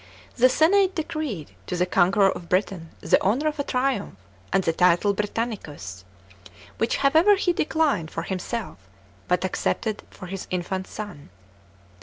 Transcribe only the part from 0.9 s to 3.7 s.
decreed to the conqueror of Britain the honour of a